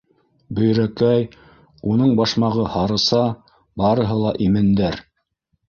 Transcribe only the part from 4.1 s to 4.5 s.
ла